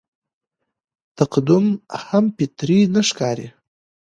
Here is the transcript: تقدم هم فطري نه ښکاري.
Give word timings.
تقدم 1.17 1.65
هم 2.05 2.25
فطري 2.37 2.79
نه 2.93 3.01
ښکاري. 3.09 3.47